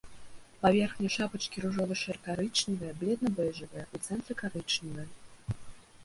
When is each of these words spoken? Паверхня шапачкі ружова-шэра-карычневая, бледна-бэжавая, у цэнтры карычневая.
Паверхня 0.61 1.09
шапачкі 1.15 1.57
ружова-шэра-карычневая, 1.65 2.93
бледна-бэжавая, 3.01 3.83
у 3.99 4.01
цэнтры 4.07 4.33
карычневая. 4.41 5.05